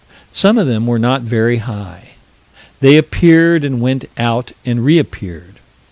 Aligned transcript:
Some 0.31 0.57
of 0.57 0.65
them 0.65 0.87
were 0.87 0.97
not 0.97 1.21
very 1.21 1.57
high. 1.57 2.13
They 2.79 2.97
appeared 2.97 3.63
and 3.63 3.79
went 3.79 4.05
out 4.17 4.51
and 4.65 4.83
reappeared. 4.83 5.57